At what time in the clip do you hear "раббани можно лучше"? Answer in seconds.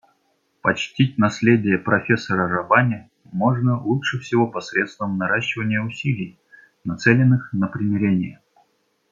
2.47-4.17